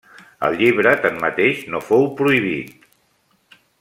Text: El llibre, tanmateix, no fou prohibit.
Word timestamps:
El 0.47 0.55
llibre, 0.61 0.93
tanmateix, 1.03 1.61
no 1.75 1.81
fou 1.91 2.09
prohibit. 2.23 2.89